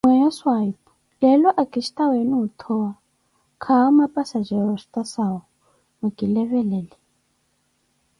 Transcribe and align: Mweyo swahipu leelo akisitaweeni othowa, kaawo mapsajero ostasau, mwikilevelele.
Mweyo 0.05 0.29
swahipu 0.37 0.91
leelo 1.21 1.49
akisitaweeni 1.61 2.33
othowa, 2.43 2.91
kaawo 3.63 3.89
mapsajero 3.97 4.67
ostasau, 4.77 5.37
mwikilevelele. 5.99 6.97